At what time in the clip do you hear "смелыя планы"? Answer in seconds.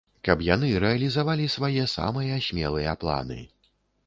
2.47-3.41